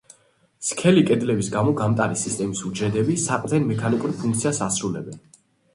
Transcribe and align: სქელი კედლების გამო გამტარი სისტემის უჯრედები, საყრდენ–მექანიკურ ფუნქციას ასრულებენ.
სქელი 0.69 1.03
კედლების 1.09 1.51
გამო 1.57 1.75
გამტარი 1.81 2.19
სისტემის 2.23 2.65
უჯრედები, 2.71 3.19
საყრდენ–მექანიკურ 3.29 4.19
ფუნქციას 4.25 4.65
ასრულებენ. 4.71 5.25